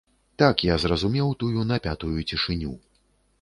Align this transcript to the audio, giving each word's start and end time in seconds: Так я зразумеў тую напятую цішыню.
Так 0.41 0.63
я 0.69 0.77
зразумеў 0.83 1.29
тую 1.43 1.67
напятую 1.73 2.17
цішыню. 2.29 2.73